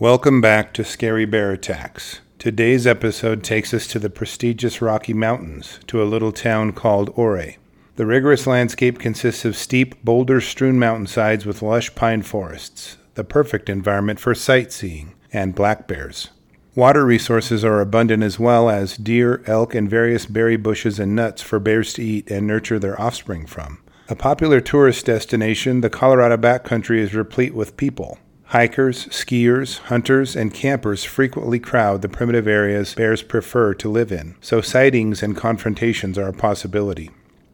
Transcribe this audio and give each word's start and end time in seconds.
Welcome 0.00 0.40
back 0.40 0.72
to 0.72 0.82
Scary 0.82 1.26
Bear 1.26 1.52
Attacks. 1.52 2.20
Today's 2.38 2.86
episode 2.86 3.44
takes 3.44 3.74
us 3.74 3.86
to 3.88 3.98
the 3.98 4.08
prestigious 4.08 4.80
Rocky 4.80 5.12
Mountains, 5.12 5.78
to 5.88 6.02
a 6.02 6.08
little 6.08 6.32
town 6.32 6.72
called 6.72 7.10
Ouray. 7.18 7.58
The 7.96 8.06
rigorous 8.06 8.46
landscape 8.46 8.98
consists 8.98 9.44
of 9.44 9.58
steep, 9.58 10.02
boulder 10.02 10.40
strewn 10.40 10.78
mountainsides 10.78 11.44
with 11.44 11.60
lush 11.60 11.94
pine 11.94 12.22
forests, 12.22 12.96
the 13.12 13.24
perfect 13.24 13.68
environment 13.68 14.18
for 14.18 14.34
sightseeing, 14.34 15.12
and 15.34 15.54
black 15.54 15.86
bears. 15.86 16.30
Water 16.74 17.04
resources 17.04 17.62
are 17.62 17.82
abundant 17.82 18.22
as 18.22 18.38
well 18.38 18.70
as 18.70 18.96
deer, 18.96 19.42
elk, 19.44 19.74
and 19.74 19.90
various 19.90 20.24
berry 20.24 20.56
bushes 20.56 20.98
and 20.98 21.14
nuts 21.14 21.42
for 21.42 21.60
bears 21.60 21.92
to 21.92 22.02
eat 22.02 22.30
and 22.30 22.46
nurture 22.46 22.78
their 22.78 22.98
offspring 22.98 23.44
from. 23.44 23.82
A 24.08 24.16
popular 24.16 24.62
tourist 24.62 25.04
destination, 25.04 25.82
the 25.82 25.90
Colorado 25.90 26.38
backcountry 26.38 27.00
is 27.00 27.14
replete 27.14 27.54
with 27.54 27.76
people. 27.76 28.18
Hikers, 28.50 29.06
skiers, 29.06 29.78
hunters, 29.78 30.34
and 30.34 30.52
campers 30.52 31.04
frequently 31.04 31.60
crowd 31.60 32.02
the 32.02 32.08
primitive 32.08 32.48
areas 32.48 32.94
bears 32.94 33.22
prefer 33.22 33.74
to 33.74 33.88
live 33.88 34.10
in, 34.10 34.34
so 34.40 34.60
sightings 34.60 35.22
and 35.22 35.36
confrontations 35.36 36.18
are 36.18 36.26
a 36.26 36.32
possibility. 36.32 37.10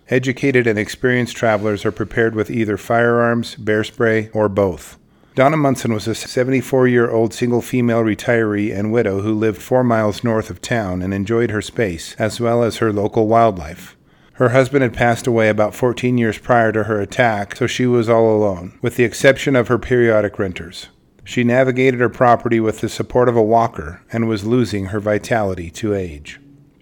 Educated 0.08 0.66
and 0.66 0.78
experienced 0.78 1.36
travelers 1.36 1.84
are 1.84 1.92
prepared 1.92 2.34
with 2.34 2.50
either 2.50 2.78
firearms, 2.78 3.56
bear 3.56 3.84
spray, 3.84 4.30
or 4.32 4.48
both. 4.48 4.96
Donna 5.34 5.58
Munson 5.58 5.92
was 5.92 6.08
a 6.08 6.14
74 6.14 6.88
year 6.88 7.10
old 7.10 7.34
single 7.34 7.60
female 7.60 8.00
retiree 8.00 8.74
and 8.74 8.90
widow 8.90 9.20
who 9.20 9.34
lived 9.34 9.60
four 9.60 9.84
miles 9.84 10.24
north 10.24 10.48
of 10.48 10.62
town 10.62 11.02
and 11.02 11.12
enjoyed 11.12 11.50
her 11.50 11.60
space, 11.60 12.16
as 12.18 12.40
well 12.40 12.62
as 12.62 12.78
her 12.78 12.90
local 12.90 13.26
wildlife. 13.28 13.95
Her 14.36 14.50
husband 14.50 14.82
had 14.82 14.92
passed 14.92 15.26
away 15.26 15.48
about 15.48 15.74
14 15.74 16.18
years 16.18 16.36
prior 16.36 16.70
to 16.72 16.84
her 16.84 17.00
attack, 17.00 17.56
so 17.56 17.66
she 17.66 17.86
was 17.86 18.10
all 18.10 18.36
alone, 18.36 18.78
with 18.82 18.96
the 18.96 19.04
exception 19.04 19.56
of 19.56 19.68
her 19.68 19.78
periodic 19.78 20.38
renters. 20.38 20.88
She 21.24 21.42
navigated 21.42 22.00
her 22.00 22.10
property 22.10 22.60
with 22.60 22.82
the 22.82 22.90
support 22.90 23.30
of 23.30 23.36
a 23.36 23.42
walker 23.42 24.02
and 24.12 24.28
was 24.28 24.44
losing 24.44 24.86
her 24.86 25.00
vitality 25.00 25.70
to 25.70 25.94
age. 25.94 26.38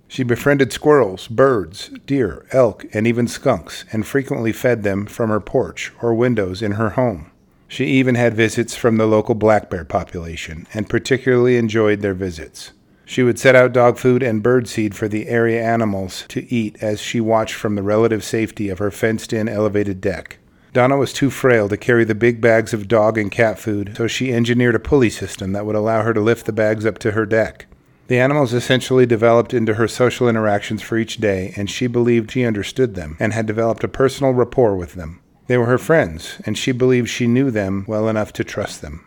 She 0.09 0.25
befriended 0.25 0.73
squirrels, 0.73 1.29
birds, 1.29 1.91
deer, 2.07 2.45
elk, 2.51 2.87
and 2.93 3.07
even 3.07 3.29
skunks, 3.29 3.85
and 3.93 4.05
frequently 4.05 4.53
fed 4.53 4.83
them 4.83 5.07
from 5.07 5.31
her 5.31 5.41
porch 5.41 5.93
or 6.03 6.13
windows 6.13 6.61
in 6.61 6.73
her 6.73 6.91
home. 6.91 7.31
She 7.69 7.87
even 7.87 8.17
had 8.17 8.35
visits 8.35 8.75
from 8.75 8.97
the 8.97 9.07
local 9.07 9.37
black 9.37 9.71
bear 9.71 9.85
population, 9.85 10.67
and 10.75 10.91
particularly 10.91 11.57
enjoyed 11.57 12.01
their 12.01 12.15
visits. 12.15 12.73
She 13.05 13.23
would 13.23 13.39
set 13.39 13.55
out 13.55 13.73
dog 13.73 13.99
food 13.99 14.23
and 14.23 14.43
bird 14.43 14.67
seed 14.67 14.95
for 14.95 15.09
the 15.09 15.29
area 15.29 15.63
animals 15.63 16.25
to 16.29 16.51
eat 16.53 16.77
as 16.81 17.01
she 17.01 17.21
watched 17.21 17.55
from 17.55 17.75
the 17.75 17.83
relative 17.83 18.25
safety 18.25 18.69
of 18.69 18.79
her 18.79 18.91
fenced 18.91 19.33
in 19.33 19.49
elevated 19.49 20.01
deck. 20.01 20.39
Donna 20.73 20.97
was 20.97 21.13
too 21.13 21.31
frail 21.31 21.69
to 21.69 21.77
carry 21.77 22.05
the 22.05 22.15
big 22.15 22.41
bags 22.41 22.75
of 22.75 22.89
dog 22.89 23.17
and 23.17 23.31
cat 23.31 23.59
food, 23.59 23.95
so 23.97 24.09
she 24.09 24.33
engineered 24.33 24.75
a 24.75 24.81
pulley 24.81 25.11
system 25.11 25.53
that 25.53 25.65
would 25.67 25.77
allow 25.77 26.03
her 26.03 26.13
to 26.13 26.21
lift 26.21 26.47
the 26.47 26.53
bags 26.53 26.85
up 26.85 26.99
to 26.99 27.13
her 27.13 27.25
deck. 27.25 27.67
The 28.09 28.19
animals 28.19 28.53
essentially 28.53 29.07
developed 29.07 29.55
into 29.55 29.75
her 29.75 29.87
social 29.87 30.29
interactions 30.29 30.83
for 30.83 30.99
each 30.99 31.19
day, 31.19 31.55
and 31.57 31.71
she 31.71 31.87
believed 31.87 32.33
she 32.33 32.45
understood 32.45 32.95
them 32.97 33.17
and 33.21 33.33
had 33.33 33.47
developed 33.47 33.85
a 33.85 33.89
personal 33.89 34.33
rapport 34.33 34.77
with 34.77 34.95
them. 34.95 35.21
They 35.47 35.57
were 35.59 35.67
her 35.67 35.79
friends, 35.79 36.39
and 36.45 36.59
she 36.59 36.73
believed 36.73 37.09
she 37.09 37.27
knew 37.27 37.51
them 37.51 37.85
well 37.87 38.09
enough 38.09 38.33
to 38.35 38.45
trust 38.45 38.83
them. 38.83 39.05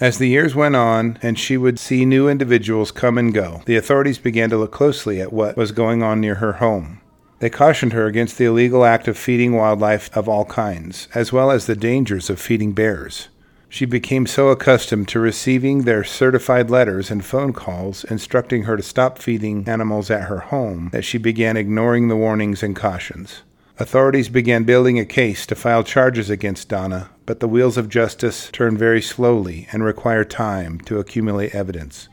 As 0.00 0.18
the 0.18 0.28
years 0.28 0.54
went 0.54 0.76
on 0.76 1.18
and 1.22 1.36
she 1.36 1.56
would 1.56 1.76
see 1.80 2.04
new 2.04 2.28
individuals 2.28 2.92
come 2.92 3.18
and 3.18 3.34
go, 3.34 3.62
the 3.66 3.74
authorities 3.74 4.18
began 4.18 4.48
to 4.50 4.56
look 4.56 4.70
closely 4.70 5.20
at 5.20 5.32
what 5.32 5.56
was 5.56 5.72
going 5.72 6.04
on 6.04 6.20
near 6.20 6.36
her 6.36 6.54
home. 6.54 7.00
They 7.40 7.50
cautioned 7.50 7.92
her 7.92 8.06
against 8.06 8.38
the 8.38 8.44
illegal 8.44 8.84
act 8.84 9.08
of 9.08 9.18
feeding 9.18 9.54
wildlife 9.54 10.08
of 10.16 10.28
all 10.28 10.44
kinds, 10.44 11.08
as 11.16 11.32
well 11.32 11.50
as 11.50 11.66
the 11.66 11.74
dangers 11.74 12.30
of 12.30 12.40
feeding 12.40 12.74
bears. 12.74 13.28
She 13.68 13.86
became 13.86 14.26
so 14.26 14.48
accustomed 14.50 15.08
to 15.08 15.20
receiving 15.20 15.82
their 15.82 16.04
certified 16.04 16.70
letters 16.70 17.10
and 17.10 17.24
phone 17.24 17.52
calls 17.52 18.04
instructing 18.04 18.62
her 18.62 18.76
to 18.76 18.82
stop 18.84 19.18
feeding 19.18 19.68
animals 19.68 20.12
at 20.12 20.28
her 20.28 20.38
home 20.38 20.90
that 20.92 21.04
she 21.04 21.18
began 21.18 21.56
ignoring 21.56 22.06
the 22.06 22.16
warnings 22.16 22.62
and 22.62 22.76
cautions. 22.76 23.42
Authorities 23.80 24.28
began 24.28 24.64
building 24.64 24.98
a 24.98 25.04
case 25.04 25.46
to 25.46 25.54
file 25.54 25.84
charges 25.84 26.30
against 26.30 26.68
Donna, 26.68 27.10
but 27.26 27.38
the 27.38 27.46
wheels 27.46 27.76
of 27.76 27.88
justice 27.88 28.50
turn 28.50 28.76
very 28.76 29.00
slowly 29.00 29.68
and 29.70 29.84
require 29.84 30.24
time 30.24 30.80
to 30.80 30.98
accumulate 30.98 31.54
evidence. 31.54 32.08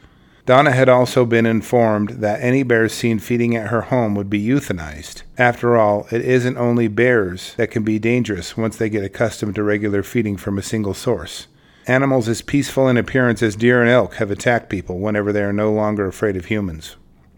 Donna 0.45 0.72
had 0.72 0.90
also 0.90 1.25
been 1.25 1.47
informed 1.47 2.22
that 2.22 2.40
any 2.40 2.62
bears 2.62 2.94
seen 2.94 3.17
feeding 3.17 3.56
at 3.56 3.69
her 3.69 3.81
home 3.81 4.13
would 4.13 4.29
be 4.29 4.45
euthanized. 4.45 5.23
After 5.40 5.75
all, 5.75 6.06
it 6.12 6.22
isn't 6.22 6.56
only 6.56 6.88
bears 6.88 7.56
that 7.56 7.72
can 7.72 7.81
be 7.81 7.97
dangerous 7.97 8.56
once 8.56 8.78
they 8.78 8.88
get 8.88 9.03
accustomed 9.03 9.56
to 9.56 9.63
regular 9.63 10.03
feeding 10.03 10.38
from 10.38 10.59
a 10.59 10.63
single 10.63 10.94
source. 10.94 11.47
Animals 11.88 12.29
as 12.29 12.44
peaceful 12.44 12.88
in 12.88 12.95
appearance 12.95 13.41
as 13.41 13.56
deer 13.56 13.81
and 13.81 13.90
elk 13.90 14.16
have 14.16 14.29
attacked 14.29 14.69
people 14.69 15.00
whenever 15.00 15.34
they 15.34 15.41
are 15.41 15.51
no 15.51 15.73
longer 15.73 16.06
afraid 16.06 16.38
of 16.38 16.45
humans. 16.45 16.95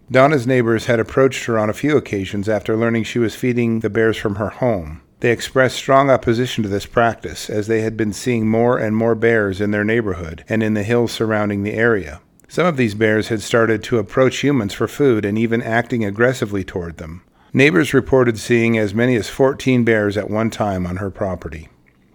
Donna's 0.10 0.48
neighbors 0.48 0.86
had 0.86 1.02
approached 1.02 1.46
her 1.46 1.60
on 1.60 1.70
a 1.70 1.74
few 1.74 1.98
occasions 1.98 2.48
after 2.48 2.78
learning 2.78 3.04
she 3.04 3.20
was 3.20 3.36
feeding 3.36 3.82
the 3.82 3.90
bears 3.90 4.16
from 4.16 4.36
her 4.36 4.50
home. 4.50 5.02
They 5.20 5.32
expressed 5.32 5.76
strong 5.76 6.10
opposition 6.10 6.64
to 6.64 6.70
this 6.70 6.86
practice, 6.86 7.50
as 7.50 7.68
they 7.68 7.82
had 7.82 7.98
been 7.98 8.14
seeing 8.14 8.48
more 8.48 8.78
and 8.78 8.96
more 8.96 9.16
bears 9.16 9.60
in 9.60 9.72
their 9.72 9.84
neighborhood 9.84 10.46
and 10.48 10.64
in 10.64 10.76
the 10.76 10.84
hills 10.84 11.12
surrounding 11.12 11.64
the 11.64 11.74
area. 11.74 12.22
Some 12.48 12.66
of 12.66 12.78
these 12.78 12.96
bears 12.96 13.28
had 13.28 13.42
started 13.42 13.84
to 13.84 13.98
approach 13.98 14.38
humans 14.38 14.74
for 14.74 14.88
food 14.88 15.26
and 15.26 15.38
even 15.38 15.62
acting 15.62 16.06
aggressively 16.06 16.64
toward 16.64 16.98
them. 16.98 17.24
Neighbors 17.52 17.94
reported 17.94 18.38
seeing 18.38 18.78
as 18.78 18.94
many 18.94 19.16
as 19.18 19.28
14 19.28 19.84
bears 19.84 20.16
at 20.16 20.30
one 20.30 20.50
time 20.50 20.88
on 20.88 20.98
her 20.98 21.10
property. 21.10 21.68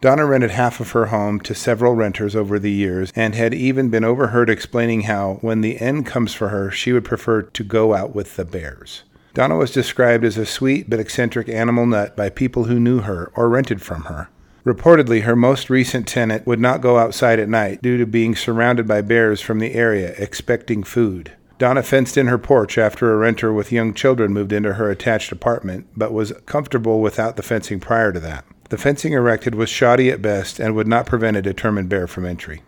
Donna 0.03 0.27
rented 0.27 0.51
half 0.51 0.81
of 0.81 0.91
her 0.91 1.07
home 1.07 1.39
to 1.43 1.55
several 1.55 1.95
renters 1.95 2.35
over 2.35 2.59
the 2.59 2.73
years 2.73 3.13
and 3.15 3.37
had 3.37 3.55
even 3.55 3.89
been 3.89 4.03
overheard 4.03 4.51
explaining 4.51 5.03
how, 5.03 5.35
when 5.43 5.61
the 5.61 5.81
end 5.81 6.07
comes 6.07 6.35
for 6.35 6.49
her, 6.49 6.73
she 6.73 6.93
would 6.93 7.05
prefer 7.05 7.43
to 7.43 7.63
go 7.63 7.95
out 7.95 8.13
with 8.13 8.35
the 8.35 8.45
bears. 8.45 9.05
Donna 9.33 9.57
was 9.57 9.71
described 9.71 10.25
as 10.25 10.37
a 10.37 10.45
sweet 10.45 10.91
but 10.91 10.99
eccentric 10.99 11.49
animal 11.49 11.87
nut 11.87 12.17
by 12.17 12.31
people 12.31 12.65
who 12.65 12.81
knew 12.81 13.03
her 13.03 13.31
or 13.37 13.49
rented 13.49 13.81
from 13.81 14.03
her. 14.07 14.29
Reportedly, 14.65 15.23
her 15.23 15.37
most 15.37 15.71
recent 15.71 16.09
tenant 16.09 16.49
would 16.49 16.59
not 16.59 16.81
go 16.81 16.99
outside 16.99 17.39
at 17.39 17.49
night 17.49 17.81
due 17.81 17.97
to 17.97 18.05
being 18.05 18.35
surrounded 18.35 18.89
by 18.89 19.03
bears 19.03 19.41
from 19.41 19.61
the 19.61 19.75
area 19.75 20.17
expecting 20.19 20.83
food. 20.83 21.31
Donna 21.59 21.85
fenced 21.85 22.17
in 22.17 22.27
her 22.27 22.39
porch 22.39 22.77
after 22.77 23.13
a 23.13 23.17
renter 23.17 23.53
with 23.53 23.71
young 23.71 23.95
children 23.95 24.33
moved 24.33 24.53
into 24.53 24.73
her 24.73 24.91
attached 24.91 25.31
apartment, 25.31 25.87
but 25.97 26.13
was 26.13 26.33
comfortable 26.45 27.01
without 27.01 27.37
the 27.37 27.43
fencing 27.45 27.79
prior 27.79 28.13
to 28.13 28.19
that. 28.19 28.45
The 28.73 28.79
fencing 28.79 29.13
erected 29.13 29.55
was 29.55 29.69
shoddy 29.69 30.11
at 30.11 30.23
best 30.23 30.59
and 30.59 30.75
would 30.75 30.89
not 30.89 31.05
prevent 31.05 31.37
a 31.37 31.43
determined 31.43 31.91
bear 31.91 32.07
from 32.07 32.25
entry. 32.25 32.63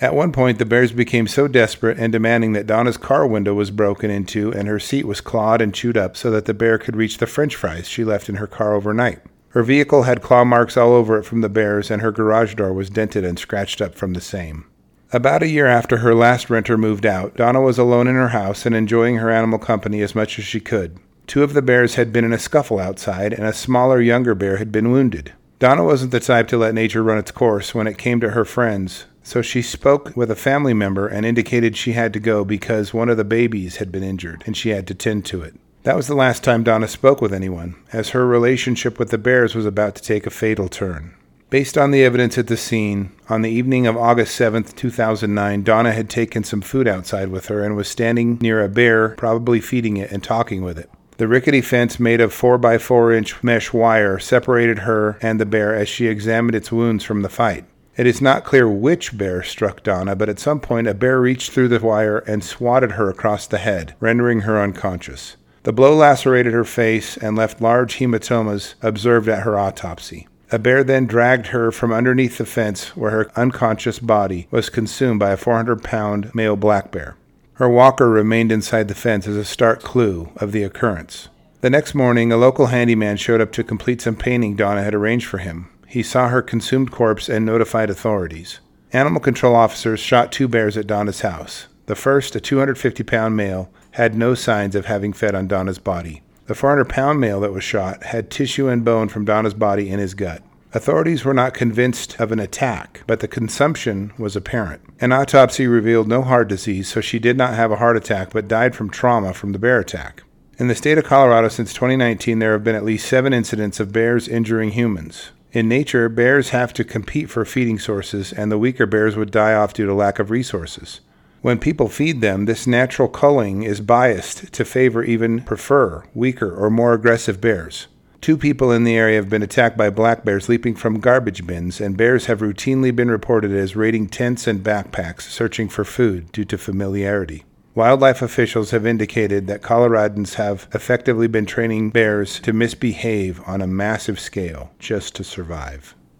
At 0.00 0.14
one 0.14 0.30
point, 0.30 0.60
the 0.60 0.64
bears 0.64 0.92
became 0.92 1.26
so 1.26 1.48
desperate 1.48 1.98
and 1.98 2.12
demanding 2.12 2.52
that 2.52 2.68
Donna's 2.68 2.96
car 2.96 3.26
window 3.26 3.54
was 3.54 3.72
broken 3.72 4.08
into 4.08 4.52
and 4.52 4.68
her 4.68 4.78
seat 4.78 5.04
was 5.04 5.20
clawed 5.20 5.60
and 5.60 5.74
chewed 5.74 5.96
up 5.96 6.16
so 6.16 6.30
that 6.30 6.44
the 6.44 6.54
bear 6.54 6.78
could 6.78 6.94
reach 6.94 7.18
the 7.18 7.26
french 7.26 7.56
fries 7.56 7.88
she 7.88 8.04
left 8.04 8.28
in 8.28 8.36
her 8.36 8.46
car 8.46 8.72
overnight. 8.72 9.18
Her 9.48 9.64
vehicle 9.64 10.04
had 10.04 10.22
claw 10.22 10.44
marks 10.44 10.76
all 10.76 10.92
over 10.92 11.18
it 11.18 11.24
from 11.24 11.40
the 11.40 11.48
bears, 11.48 11.90
and 11.90 12.02
her 12.02 12.12
garage 12.12 12.54
door 12.54 12.72
was 12.72 12.88
dented 12.88 13.24
and 13.24 13.36
scratched 13.36 13.82
up 13.82 13.96
from 13.96 14.12
the 14.12 14.20
same. 14.20 14.64
About 15.12 15.42
a 15.42 15.48
year 15.48 15.66
after 15.66 15.96
her 15.96 16.14
last 16.14 16.50
renter 16.50 16.78
moved 16.78 17.04
out, 17.04 17.34
Donna 17.34 17.60
was 17.60 17.78
alone 17.78 18.06
in 18.06 18.14
her 18.14 18.28
house 18.28 18.64
and 18.64 18.76
enjoying 18.76 19.16
her 19.16 19.28
animal 19.28 19.58
company 19.58 20.02
as 20.02 20.14
much 20.14 20.38
as 20.38 20.44
she 20.44 20.60
could. 20.60 21.00
Two 21.26 21.42
of 21.42 21.52
the 21.52 21.62
bears 21.62 21.96
had 21.96 22.12
been 22.12 22.24
in 22.24 22.32
a 22.32 22.38
scuffle 22.38 22.78
outside, 22.78 23.32
and 23.32 23.44
a 23.44 23.52
smaller, 23.52 24.00
younger 24.00 24.36
bear 24.36 24.58
had 24.58 24.70
been 24.70 24.92
wounded. 24.92 25.32
Donna 25.58 25.82
wasn't 25.82 26.12
the 26.12 26.20
type 26.20 26.46
to 26.48 26.56
let 26.56 26.72
nature 26.72 27.02
run 27.02 27.18
its 27.18 27.32
course 27.32 27.74
when 27.74 27.88
it 27.88 27.98
came 27.98 28.20
to 28.20 28.30
her 28.30 28.44
friends, 28.44 29.06
so 29.24 29.42
she 29.42 29.60
spoke 29.60 30.16
with 30.16 30.30
a 30.30 30.36
family 30.36 30.72
member 30.72 31.08
and 31.08 31.26
indicated 31.26 31.76
she 31.76 31.92
had 31.92 32.12
to 32.12 32.20
go 32.20 32.44
because 32.44 32.94
one 32.94 33.08
of 33.08 33.16
the 33.16 33.24
babies 33.24 33.76
had 33.76 33.90
been 33.90 34.04
injured 34.04 34.44
and 34.46 34.56
she 34.56 34.68
had 34.68 34.86
to 34.86 34.94
tend 34.94 35.24
to 35.26 35.42
it. 35.42 35.54
That 35.82 35.96
was 35.96 36.06
the 36.06 36.14
last 36.14 36.44
time 36.44 36.62
Donna 36.62 36.86
spoke 36.86 37.20
with 37.20 37.34
anyone, 37.34 37.74
as 37.92 38.10
her 38.10 38.24
relationship 38.24 39.00
with 39.00 39.10
the 39.10 39.18
bears 39.18 39.56
was 39.56 39.66
about 39.66 39.96
to 39.96 40.02
take 40.02 40.26
a 40.26 40.30
fatal 40.30 40.68
turn. 40.68 41.14
Based 41.50 41.76
on 41.76 41.90
the 41.90 42.04
evidence 42.04 42.38
at 42.38 42.46
the 42.46 42.56
scene, 42.56 43.10
on 43.28 43.42
the 43.42 43.50
evening 43.50 43.88
of 43.88 43.96
August 43.96 44.36
7, 44.36 44.62
2009, 44.62 45.62
Donna 45.64 45.92
had 45.92 46.08
taken 46.08 46.44
some 46.44 46.60
food 46.60 46.86
outside 46.86 47.30
with 47.30 47.46
her 47.46 47.64
and 47.64 47.74
was 47.74 47.88
standing 47.88 48.38
near 48.40 48.62
a 48.62 48.68
bear, 48.68 49.10
probably 49.16 49.60
feeding 49.60 49.96
it 49.96 50.12
and 50.12 50.22
talking 50.22 50.62
with 50.62 50.78
it. 50.78 50.88
The 51.18 51.26
rickety 51.26 51.62
fence 51.62 51.98
made 51.98 52.20
of 52.20 52.32
4 52.32 52.58
by 52.58 52.78
4 52.78 53.12
inch 53.12 53.42
mesh 53.42 53.72
wire 53.72 54.20
separated 54.20 54.80
her 54.80 55.18
and 55.20 55.40
the 55.40 55.46
bear 55.46 55.74
as 55.74 55.88
she 55.88 56.06
examined 56.06 56.54
its 56.54 56.70
wounds 56.70 57.02
from 57.02 57.22
the 57.22 57.28
fight. 57.28 57.64
It 57.96 58.06
is 58.06 58.22
not 58.22 58.44
clear 58.44 58.70
which 58.70 59.18
bear 59.18 59.42
struck 59.42 59.82
Donna, 59.82 60.14
but 60.14 60.28
at 60.28 60.38
some 60.38 60.60
point 60.60 60.86
a 60.86 60.94
bear 60.94 61.20
reached 61.20 61.50
through 61.50 61.68
the 61.68 61.80
wire 61.80 62.18
and 62.18 62.44
swatted 62.44 62.92
her 62.92 63.10
across 63.10 63.48
the 63.48 63.58
head, 63.58 63.96
rendering 63.98 64.42
her 64.42 64.62
unconscious. 64.62 65.36
The 65.64 65.72
blow 65.72 65.96
lacerated 65.96 66.52
her 66.52 66.64
face 66.64 67.16
and 67.16 67.34
left 67.34 67.60
large 67.60 67.96
hematomas 67.96 68.76
observed 68.80 69.28
at 69.28 69.42
her 69.42 69.58
autopsy. 69.58 70.28
A 70.52 70.58
bear 70.60 70.84
then 70.84 71.06
dragged 71.06 71.48
her 71.48 71.72
from 71.72 71.92
underneath 71.92 72.38
the 72.38 72.46
fence 72.46 72.96
where 72.96 73.10
her 73.10 73.30
unconscious 73.34 73.98
body 73.98 74.46
was 74.52 74.70
consumed 74.70 75.18
by 75.18 75.32
a 75.32 75.36
400 75.36 75.82
pound 75.82 76.32
male 76.32 76.54
black 76.54 76.92
bear. 76.92 77.16
Her 77.58 77.68
walker 77.68 78.08
remained 78.08 78.52
inside 78.52 78.86
the 78.86 78.94
fence 78.94 79.26
as 79.26 79.34
a 79.34 79.44
stark 79.44 79.82
clue 79.82 80.30
of 80.36 80.52
the 80.52 80.62
occurrence. 80.62 81.28
The 81.60 81.68
next 81.68 81.92
morning, 81.92 82.30
a 82.30 82.36
local 82.36 82.66
handyman 82.66 83.16
showed 83.16 83.40
up 83.40 83.50
to 83.54 83.64
complete 83.64 84.00
some 84.00 84.14
painting 84.14 84.54
Donna 84.54 84.84
had 84.84 84.94
arranged 84.94 85.26
for 85.26 85.38
him. 85.38 85.68
He 85.88 86.04
saw 86.04 86.28
her 86.28 86.40
consumed 86.40 86.92
corpse 86.92 87.28
and 87.28 87.44
notified 87.44 87.90
authorities. 87.90 88.60
Animal 88.92 89.20
control 89.20 89.56
officers 89.56 89.98
shot 89.98 90.30
two 90.30 90.46
bears 90.46 90.76
at 90.76 90.86
Donna's 90.86 91.22
house. 91.22 91.66
The 91.86 91.96
first, 91.96 92.36
a 92.36 92.40
250 92.40 93.02
pound 93.02 93.36
male, 93.36 93.72
had 93.90 94.14
no 94.14 94.36
signs 94.36 94.76
of 94.76 94.86
having 94.86 95.12
fed 95.12 95.34
on 95.34 95.48
Donna's 95.48 95.80
body. 95.80 96.22
The 96.46 96.54
400 96.54 96.88
pound 96.88 97.18
male 97.18 97.40
that 97.40 97.52
was 97.52 97.64
shot 97.64 98.04
had 98.04 98.30
tissue 98.30 98.68
and 98.68 98.84
bone 98.84 99.08
from 99.08 99.24
Donna's 99.24 99.54
body 99.54 99.90
in 99.90 99.98
his 99.98 100.14
gut. 100.14 100.44
Authorities 100.74 101.24
were 101.24 101.32
not 101.32 101.54
convinced 101.54 102.20
of 102.20 102.30
an 102.30 102.38
attack, 102.38 103.02
but 103.06 103.20
the 103.20 103.28
consumption 103.28 104.12
was 104.18 104.36
apparent. 104.36 104.82
An 105.00 105.12
autopsy 105.12 105.66
revealed 105.66 106.08
no 106.08 106.20
heart 106.20 106.48
disease, 106.48 106.88
so 106.88 107.00
she 107.00 107.18
did 107.18 107.38
not 107.38 107.54
have 107.54 107.72
a 107.72 107.76
heart 107.76 107.96
attack 107.96 108.32
but 108.34 108.48
died 108.48 108.76
from 108.76 108.90
trauma 108.90 109.32
from 109.32 109.52
the 109.52 109.58
bear 109.58 109.80
attack. 109.80 110.24
In 110.58 110.68
the 110.68 110.74
state 110.74 110.98
of 110.98 111.04
Colorado 111.04 111.48
since 111.48 111.72
2019, 111.72 112.38
there 112.38 112.52
have 112.52 112.64
been 112.64 112.74
at 112.74 112.84
least 112.84 113.08
seven 113.08 113.32
incidents 113.32 113.80
of 113.80 113.92
bears 113.92 114.28
injuring 114.28 114.72
humans. 114.72 115.30
In 115.52 115.68
nature, 115.68 116.10
bears 116.10 116.50
have 116.50 116.74
to 116.74 116.84
compete 116.84 117.30
for 117.30 117.46
feeding 117.46 117.78
sources, 117.78 118.32
and 118.34 118.52
the 118.52 118.58
weaker 118.58 118.84
bears 118.84 119.16
would 119.16 119.30
die 119.30 119.54
off 119.54 119.72
due 119.72 119.86
to 119.86 119.94
lack 119.94 120.18
of 120.18 120.30
resources. 120.30 121.00
When 121.40 121.58
people 121.58 121.88
feed 121.88 122.20
them, 122.20 122.44
this 122.44 122.66
natural 122.66 123.08
culling 123.08 123.62
is 123.62 123.80
biased 123.80 124.52
to 124.52 124.64
favor, 124.66 125.02
even 125.02 125.40
prefer, 125.40 126.04
weaker 126.12 126.54
or 126.54 126.68
more 126.68 126.92
aggressive 126.92 127.40
bears. 127.40 127.86
Two 128.20 128.36
people 128.36 128.72
in 128.72 128.84
the 128.84 128.96
area 128.96 129.16
have 129.16 129.30
been 129.30 129.42
attacked 129.42 129.76
by 129.76 129.90
black 129.90 130.24
bears 130.24 130.48
leaping 130.48 130.74
from 130.74 131.00
garbage 131.00 131.46
bins, 131.46 131.80
and 131.80 131.96
bears 131.96 132.26
have 132.26 132.40
routinely 132.40 132.94
been 132.94 133.10
reported 133.10 133.52
as 133.52 133.76
raiding 133.76 134.08
tents 134.08 134.46
and 134.46 134.62
backpacks 134.64 135.22
searching 135.22 135.68
for 135.68 135.84
food 135.84 136.30
due 136.32 136.44
to 136.44 136.58
familiarity. 136.58 137.44
Wildlife 137.74 138.20
officials 138.20 138.72
have 138.72 138.84
indicated 138.84 139.46
that 139.46 139.62
Coloradans 139.62 140.34
have 140.34 140.66
effectively 140.74 141.28
been 141.28 141.46
training 141.46 141.90
bears 141.90 142.40
to 142.40 142.52
misbehave 142.52 143.40
on 143.46 143.62
a 143.62 143.68
massive 143.68 144.18
scale 144.18 144.72
just 144.80 145.14
to 145.14 145.22
survive. 145.22 145.94